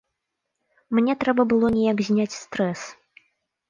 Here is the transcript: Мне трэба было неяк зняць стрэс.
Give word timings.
Мне 1.01 1.13
трэба 1.25 1.41
было 1.53 1.71
неяк 1.79 2.05
зняць 2.11 2.31
стрэс. 2.43 2.93